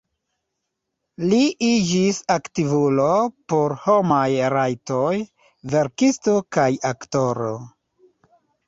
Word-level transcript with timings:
Li 1.33 1.41
iĝis 1.67 2.21
aktivulo 2.37 3.07
por 3.53 3.77
homaj 3.85 4.25
rajtoj, 4.57 5.15
verkisto 5.77 6.39
kaj 6.59 6.71
aktoro. 6.95 7.57